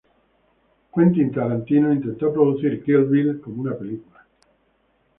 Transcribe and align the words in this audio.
Quentin 0.91 1.29
Tarantino 1.31 1.93
intentó 1.93 2.33
producir 2.33 2.83
"Kill 2.83 3.03
Bill" 3.05 3.39
como 3.39 3.61
una 3.61 3.77
película. 3.77 4.25